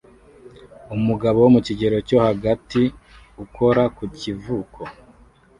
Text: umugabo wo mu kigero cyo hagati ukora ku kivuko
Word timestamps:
umugabo 0.95 1.37
wo 1.43 1.49
mu 1.55 1.59
kigero 1.67 1.97
cyo 2.07 2.17
hagati 2.27 2.81
ukora 3.43 3.83
ku 3.95 4.03
kivuko 4.17 4.81